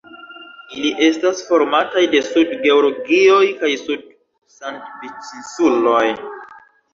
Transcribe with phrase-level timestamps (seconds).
[0.77, 6.03] Ili estas formataj de Sud-Georgioj kaj Sud-Sandviĉinsuloj.